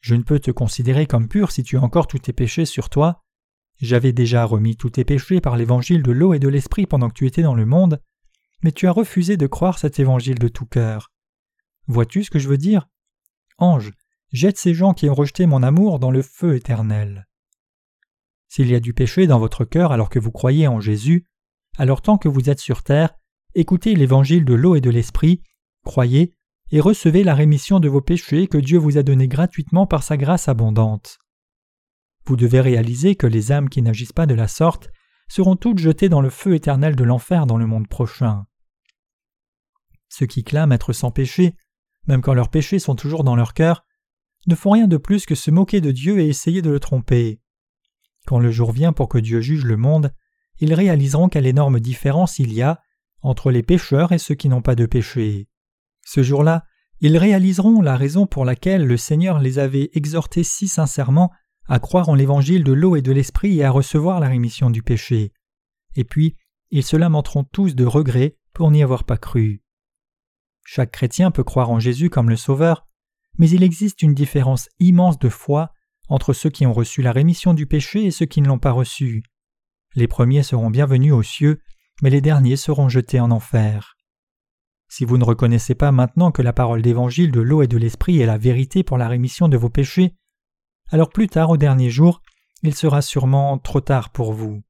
Je 0.00 0.14
ne 0.14 0.22
peux 0.22 0.38
te 0.38 0.50
considérer 0.50 1.06
comme 1.06 1.28
pur 1.28 1.50
si 1.50 1.62
tu 1.62 1.76
as 1.76 1.82
encore 1.82 2.06
tous 2.06 2.18
tes 2.18 2.32
péchés 2.32 2.64
sur 2.64 2.90
toi. 2.90 3.22
J'avais 3.80 4.12
déjà 4.12 4.44
remis 4.44 4.76
tous 4.76 4.90
tes 4.90 5.04
péchés 5.04 5.40
par 5.40 5.56
l'évangile 5.56 6.02
de 6.02 6.12
l'eau 6.12 6.34
et 6.34 6.38
de 6.38 6.48
l'esprit 6.48 6.86
pendant 6.86 7.08
que 7.08 7.14
tu 7.14 7.26
étais 7.26 7.42
dans 7.42 7.54
le 7.54 7.66
monde, 7.66 8.00
mais 8.62 8.72
tu 8.72 8.86
as 8.86 8.92
refusé 8.92 9.36
de 9.36 9.46
croire 9.46 9.78
cet 9.78 9.98
évangile 9.98 10.38
de 10.38 10.48
tout 10.48 10.66
cœur. 10.66 11.12
Vois-tu 11.86 12.24
ce 12.24 12.30
que 12.30 12.38
je 12.38 12.48
veux 12.48 12.58
dire? 12.58 12.88
Ange, 13.58 13.92
jette 14.32 14.58
ces 14.58 14.74
gens 14.74 14.94
qui 14.94 15.08
ont 15.08 15.14
rejeté 15.14 15.46
mon 15.46 15.62
amour 15.62 15.98
dans 15.98 16.10
le 16.10 16.22
feu 16.22 16.56
éternel. 16.56 17.26
S'il 18.48 18.70
y 18.70 18.74
a 18.74 18.80
du 18.80 18.94
péché 18.94 19.26
dans 19.26 19.38
votre 19.38 19.64
cœur 19.64 19.92
alors 19.92 20.08
que 20.08 20.18
vous 20.18 20.30
croyez 20.30 20.68
en 20.68 20.80
Jésus, 20.80 21.26
alors 21.76 22.02
tant 22.02 22.18
que 22.18 22.28
vous 22.28 22.50
êtes 22.50 22.60
sur 22.60 22.82
terre, 22.82 23.14
écoutez 23.54 23.94
l'évangile 23.94 24.44
de 24.44 24.54
l'eau 24.54 24.76
et 24.76 24.80
de 24.80 24.90
l'esprit, 24.90 25.42
croyez 25.84 26.34
et 26.70 26.80
recevez 26.80 27.24
la 27.24 27.34
rémission 27.34 27.80
de 27.80 27.88
vos 27.88 28.00
péchés 28.00 28.46
que 28.46 28.58
Dieu 28.58 28.78
vous 28.78 28.98
a 28.98 29.02
donné 29.02 29.28
gratuitement 29.28 29.86
par 29.86 30.02
sa 30.02 30.16
grâce 30.16 30.48
abondante. 30.48 31.18
Vous 32.26 32.36
devez 32.36 32.60
réaliser 32.60 33.16
que 33.16 33.26
les 33.26 33.52
âmes 33.52 33.68
qui 33.68 33.82
n'agissent 33.82 34.12
pas 34.12 34.26
de 34.26 34.34
la 34.34 34.48
sorte 34.48 34.88
seront 35.28 35.56
toutes 35.56 35.78
jetées 35.78 36.08
dans 36.08 36.20
le 36.20 36.30
feu 36.30 36.54
éternel 36.54 36.96
de 36.96 37.04
l'enfer 37.04 37.46
dans 37.46 37.58
le 37.58 37.66
monde 37.66 37.88
prochain. 37.88 38.46
Ceux 40.08 40.26
qui 40.26 40.44
clament 40.44 40.72
être 40.72 40.92
sans 40.92 41.10
péché, 41.10 41.54
même 42.06 42.22
quand 42.22 42.34
leurs 42.34 42.50
péchés 42.50 42.78
sont 42.78 42.94
toujours 42.94 43.24
dans 43.24 43.36
leur 43.36 43.52
cœur, 43.52 43.84
ne 44.46 44.54
font 44.54 44.70
rien 44.70 44.86
de 44.86 44.96
plus 44.96 45.26
que 45.26 45.34
se 45.34 45.50
moquer 45.50 45.80
de 45.80 45.90
Dieu 45.90 46.18
et 46.20 46.28
essayer 46.28 46.62
de 46.62 46.70
le 46.70 46.80
tromper. 46.80 47.40
Quand 48.26 48.38
le 48.38 48.50
jour 48.50 48.72
vient 48.72 48.92
pour 48.92 49.08
que 49.08 49.18
Dieu 49.18 49.40
juge 49.40 49.64
le 49.64 49.76
monde, 49.76 50.12
ils 50.60 50.74
réaliseront 50.74 51.28
quelle 51.28 51.46
énorme 51.46 51.80
différence 51.80 52.38
il 52.38 52.52
y 52.52 52.62
a 52.62 52.80
entre 53.22 53.50
les 53.50 53.62
pécheurs 53.62 54.12
et 54.12 54.18
ceux 54.18 54.34
qui 54.34 54.48
n'ont 54.48 54.62
pas 54.62 54.74
de 54.74 54.86
péché. 54.86 55.48
Ce 56.04 56.22
jour-là, 56.22 56.64
ils 57.00 57.16
réaliseront 57.16 57.80
la 57.80 57.96
raison 57.96 58.26
pour 58.26 58.44
laquelle 58.44 58.86
le 58.86 58.96
Seigneur 58.96 59.40
les 59.40 59.58
avait 59.58 59.90
exhortés 59.94 60.44
si 60.44 60.68
sincèrement 60.68 61.30
à 61.66 61.78
croire 61.78 62.08
en 62.08 62.14
l'évangile 62.14 62.64
de 62.64 62.72
l'eau 62.72 62.96
et 62.96 63.02
de 63.02 63.12
l'esprit 63.12 63.58
et 63.58 63.64
à 63.64 63.70
recevoir 63.70 64.20
la 64.20 64.28
rémission 64.28 64.70
du 64.70 64.82
péché. 64.82 65.32
Et 65.96 66.04
puis, 66.04 66.36
ils 66.70 66.82
se 66.82 66.96
lamenteront 66.96 67.44
tous 67.44 67.74
de 67.74 67.84
regret 67.84 68.36
pour 68.52 68.70
n'y 68.70 68.82
avoir 68.82 69.04
pas 69.04 69.16
cru. 69.16 69.62
Chaque 70.64 70.92
chrétien 70.92 71.30
peut 71.30 71.44
croire 71.44 71.70
en 71.70 71.78
Jésus 71.78 72.10
comme 72.10 72.30
le 72.30 72.36
Sauveur, 72.36 72.86
mais 73.38 73.48
il 73.50 73.62
existe 73.62 74.02
une 74.02 74.14
différence 74.14 74.68
immense 74.78 75.18
de 75.18 75.28
foi 75.28 75.72
entre 76.08 76.32
ceux 76.32 76.50
qui 76.50 76.66
ont 76.66 76.72
reçu 76.72 77.02
la 77.02 77.12
rémission 77.12 77.54
du 77.54 77.66
péché 77.66 78.04
et 78.04 78.10
ceux 78.10 78.26
qui 78.26 78.40
ne 78.40 78.48
l'ont 78.48 78.58
pas 78.58 78.72
reçue. 78.72 79.22
Les 79.96 80.08
premiers 80.08 80.42
seront 80.42 80.70
bienvenus 80.70 81.12
aux 81.12 81.22
cieux, 81.22 81.60
mais 82.02 82.10
les 82.10 82.20
derniers 82.20 82.56
seront 82.56 82.88
jetés 82.88 83.20
en 83.20 83.30
enfer. 83.30 83.96
Si 84.88 85.04
vous 85.04 85.18
ne 85.18 85.24
reconnaissez 85.24 85.74
pas 85.74 85.92
maintenant 85.92 86.32
que 86.32 86.42
la 86.42 86.52
parole 86.52 86.82
d'évangile 86.82 87.30
de 87.30 87.40
l'eau 87.40 87.62
et 87.62 87.68
de 87.68 87.76
l'esprit 87.76 88.20
est 88.20 88.26
la 88.26 88.38
vérité 88.38 88.82
pour 88.82 88.98
la 88.98 89.08
rémission 89.08 89.48
de 89.48 89.56
vos 89.56 89.70
péchés, 89.70 90.14
alors 90.90 91.10
plus 91.10 91.28
tard 91.28 91.50
au 91.50 91.56
dernier 91.56 91.90
jour, 91.90 92.22
il 92.62 92.74
sera 92.74 93.02
sûrement 93.02 93.58
trop 93.58 93.80
tard 93.80 94.10
pour 94.10 94.32
vous. 94.32 94.62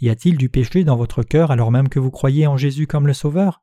Y 0.00 0.10
a-t-il 0.10 0.36
du 0.36 0.48
péché 0.48 0.84
dans 0.84 0.96
votre 0.96 1.22
cœur 1.22 1.50
alors 1.50 1.70
même 1.70 1.88
que 1.88 2.00
vous 2.00 2.10
croyez 2.10 2.46
en 2.46 2.56
Jésus 2.56 2.86
comme 2.86 3.06
le 3.06 3.14
Sauveur? 3.14 3.62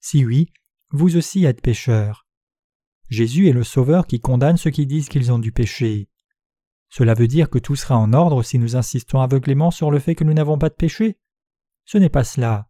Si 0.00 0.24
oui, 0.24 0.52
vous 0.90 1.16
aussi 1.16 1.44
êtes 1.44 1.60
pécheur. 1.60 2.26
Jésus 3.08 3.48
est 3.48 3.52
le 3.52 3.64
Sauveur 3.64 4.06
qui 4.06 4.20
condamne 4.20 4.56
ceux 4.56 4.70
qui 4.70 4.86
disent 4.86 5.08
qu'ils 5.08 5.32
ont 5.32 5.38
du 5.38 5.52
péché. 5.52 6.08
Cela 6.88 7.14
veut 7.14 7.26
dire 7.26 7.50
que 7.50 7.58
tout 7.58 7.76
sera 7.76 7.96
en 7.96 8.12
ordre 8.12 8.42
si 8.42 8.58
nous 8.58 8.76
insistons 8.76 9.20
aveuglément 9.20 9.70
sur 9.70 9.90
le 9.90 9.98
fait 9.98 10.14
que 10.14 10.24
nous 10.24 10.34
n'avons 10.34 10.58
pas 10.58 10.68
de 10.68 10.74
péché 10.74 11.18
Ce 11.84 11.98
n'est 11.98 12.08
pas 12.08 12.24
cela. 12.24 12.68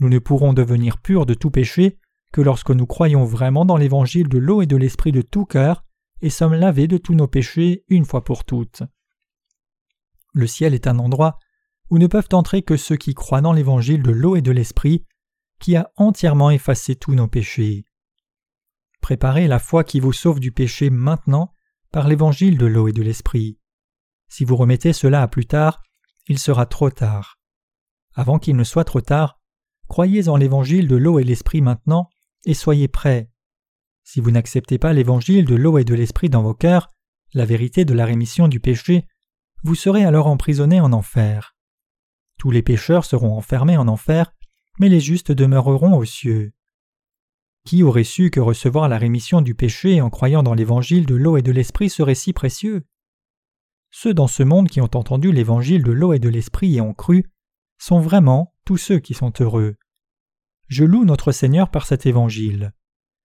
Nous 0.00 0.08
ne 0.08 0.18
pourrons 0.18 0.52
devenir 0.52 0.98
purs 0.98 1.26
de 1.26 1.34
tout 1.34 1.50
péché 1.50 1.98
que 2.32 2.40
lorsque 2.40 2.70
nous 2.70 2.86
croyons 2.86 3.24
vraiment 3.24 3.64
dans 3.64 3.76
l'évangile 3.76 4.28
de 4.28 4.38
l'eau 4.38 4.62
et 4.62 4.66
de 4.66 4.76
l'esprit 4.76 5.12
de 5.12 5.22
tout 5.22 5.46
cœur 5.46 5.84
et 6.20 6.30
sommes 6.30 6.54
lavés 6.54 6.88
de 6.88 6.98
tous 6.98 7.14
nos 7.14 7.28
péchés 7.28 7.84
une 7.88 8.04
fois 8.04 8.24
pour 8.24 8.44
toutes. 8.44 8.82
Le 10.34 10.46
ciel 10.46 10.74
est 10.74 10.86
un 10.86 10.98
endroit 10.98 11.38
où 11.90 11.98
ne 11.98 12.06
peuvent 12.06 12.28
entrer 12.32 12.62
que 12.62 12.76
ceux 12.76 12.96
qui 12.96 13.14
croient 13.14 13.40
dans 13.40 13.52
l'évangile 13.52 14.02
de 14.02 14.10
l'eau 14.10 14.36
et 14.36 14.42
de 14.42 14.50
l'esprit, 14.50 15.06
qui 15.58 15.74
a 15.74 15.90
entièrement 15.96 16.50
effacé 16.50 16.96
tous 16.96 17.14
nos 17.14 17.28
péchés. 17.28 17.84
Préparez 19.00 19.48
la 19.48 19.58
foi 19.58 19.84
qui 19.84 20.00
vous 20.00 20.12
sauve 20.12 20.38
du 20.38 20.52
péché 20.52 20.90
maintenant 20.90 21.52
par 21.90 22.08
l'évangile 22.08 22.58
de 22.58 22.66
l'eau 22.66 22.88
et 22.88 22.92
de 22.92 23.02
l'esprit. 23.02 23.58
Si 24.28 24.44
vous 24.44 24.56
remettez 24.56 24.92
cela 24.92 25.22
à 25.22 25.28
plus 25.28 25.46
tard, 25.46 25.82
il 26.26 26.38
sera 26.38 26.66
trop 26.66 26.90
tard. 26.90 27.38
Avant 28.14 28.38
qu'il 28.38 28.56
ne 28.56 28.64
soit 28.64 28.84
trop 28.84 29.00
tard, 29.00 29.40
croyez 29.88 30.28
en 30.28 30.36
l'évangile 30.36 30.88
de 30.88 30.96
l'eau 30.96 31.18
et 31.18 31.24
l'esprit 31.24 31.62
maintenant 31.62 32.10
et 32.44 32.54
soyez 32.54 32.88
prêts. 32.88 33.30
Si 34.04 34.20
vous 34.20 34.30
n'acceptez 34.30 34.78
pas 34.78 34.92
l'évangile 34.92 35.44
de 35.44 35.54
l'eau 35.54 35.78
et 35.78 35.84
de 35.84 35.94
l'esprit 35.94 36.28
dans 36.28 36.42
vos 36.42 36.54
cœurs, 36.54 36.88
la 37.34 37.44
vérité 37.44 37.84
de 37.84 37.94
la 37.94 38.06
rémission 38.06 38.48
du 38.48 38.60
péché, 38.60 39.06
vous 39.62 39.74
serez 39.74 40.04
alors 40.04 40.26
emprisonnés 40.26 40.80
en 40.80 40.92
enfer. 40.92 41.54
Tous 42.38 42.50
les 42.50 42.62
pécheurs 42.62 43.04
seront 43.04 43.36
enfermés 43.36 43.76
en 43.76 43.88
enfer, 43.88 44.32
mais 44.78 44.88
les 44.88 45.00
justes 45.00 45.32
demeureront 45.32 45.96
aux 45.96 46.04
cieux. 46.04 46.52
Qui 47.68 47.82
aurait 47.82 48.02
su 48.02 48.30
que 48.30 48.40
recevoir 48.40 48.88
la 48.88 48.96
rémission 48.96 49.42
du 49.42 49.54
péché 49.54 50.00
en 50.00 50.08
croyant 50.08 50.42
dans 50.42 50.54
l'évangile 50.54 51.04
de 51.04 51.14
l'eau 51.14 51.36
et 51.36 51.42
de 51.42 51.52
l'esprit 51.52 51.90
serait 51.90 52.14
si 52.14 52.32
précieux? 52.32 52.86
Ceux 53.90 54.14
dans 54.14 54.26
ce 54.26 54.42
monde 54.42 54.68
qui 54.68 54.80
ont 54.80 54.88
entendu 54.94 55.32
l'évangile 55.32 55.82
de 55.82 55.92
l'eau 55.92 56.14
et 56.14 56.18
de 56.18 56.30
l'esprit 56.30 56.76
et 56.76 56.80
ont 56.80 56.94
cru 56.94 57.26
sont 57.76 58.00
vraiment 58.00 58.54
tous 58.64 58.78
ceux 58.78 59.00
qui 59.00 59.12
sont 59.12 59.34
heureux. 59.38 59.76
Je 60.68 60.82
loue 60.84 61.04
notre 61.04 61.30
Seigneur 61.30 61.70
par 61.70 61.84
cet 61.86 62.06
évangile. 62.06 62.72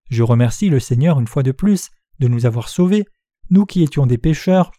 Je 0.10 0.24
remercie 0.24 0.68
le 0.68 0.82
Seigneur 0.82 1.22
une 1.22 1.28
fois 1.28 1.44
de 1.44 1.54
plus 1.54 1.90
de 2.20 2.28
nous 2.28 2.46
avoir 2.46 2.68
sauvés, 2.68 3.06
nous 3.50 3.66
qui 3.66 3.82
étions 3.82 4.08
des 4.08 4.18
pécheurs, 4.18 4.74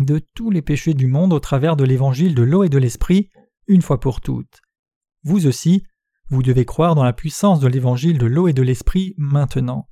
de 0.00 0.20
tous 0.34 0.50
les 0.50 0.60
péchés 0.60 0.94
du 0.94 1.06
monde 1.06 1.32
au 1.32 1.38
travers 1.38 1.76
de 1.76 1.84
l'évangile 1.84 2.34
de 2.34 2.42
l'eau 2.42 2.64
et 2.64 2.68
de 2.68 2.78
l'esprit, 2.78 3.30
une 3.68 3.82
fois 3.82 4.00
pour 4.00 4.20
toutes. 4.20 4.60
Vous 5.22 5.46
aussi, 5.46 5.84
vous 6.30 6.42
devez 6.42 6.64
croire 6.64 6.94
dans 6.94 7.04
la 7.04 7.12
puissance 7.12 7.60
de 7.60 7.68
l'évangile 7.68 8.18
de 8.18 8.26
l'eau 8.26 8.48
et 8.48 8.52
de 8.52 8.62
l'esprit 8.62 9.14
maintenant. 9.16 9.88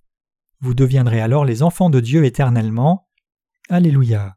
Vous 0.61 0.75
deviendrez 0.75 1.21
alors 1.21 1.45
les 1.45 1.63
enfants 1.63 1.91
de 1.91 2.01
Dieu 2.01 2.25
éternellement. 2.25 3.09
Alléluia. 3.69 4.36